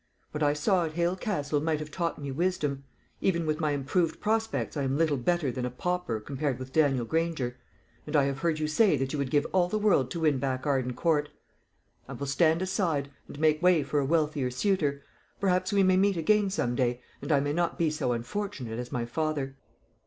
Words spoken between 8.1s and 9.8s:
I have heard you say that you would give all the